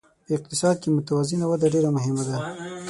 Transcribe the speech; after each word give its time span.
په 0.25 0.31
اقتصاد 0.37 0.75
کې 0.81 0.89
متوازنه 0.95 1.45
وده 1.47 1.67
ډېره 1.73 1.89
مهمه 1.97 2.23
ده. 2.29 2.37